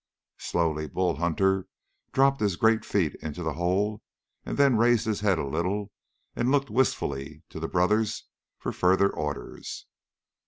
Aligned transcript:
Slowly 0.39 0.87
Bull 0.87 1.17
Hunter 1.17 1.67
dropped 2.11 2.41
his 2.41 2.55
great 2.55 2.83
feet 2.83 3.13
into 3.21 3.43
the 3.43 3.53
hole 3.53 4.01
and 4.43 4.57
then 4.57 4.75
raised 4.75 5.05
his 5.05 5.19
head 5.19 5.37
a 5.37 5.45
little 5.45 5.91
and 6.35 6.49
looked 6.49 6.71
wistfully 6.71 7.43
to 7.49 7.59
the 7.59 7.67
brothers 7.67 8.23
for 8.57 8.71
further 8.71 9.11
orders. 9.13 9.85